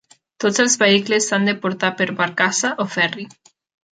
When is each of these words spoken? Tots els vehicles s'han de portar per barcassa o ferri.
Tots 0.43 0.61
els 0.61 0.77
vehicles 0.83 1.27
s'han 1.33 1.45
de 1.49 1.53
portar 1.67 1.91
per 2.01 2.09
barcassa 2.21 2.73
o 2.85 2.87
ferri. 2.97 3.29